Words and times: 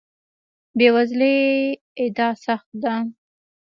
بې 0.77 0.87
وزلۍ 0.95 1.37
ادعا 2.03 2.29
سخت 2.45 2.69
ده. 2.83 2.95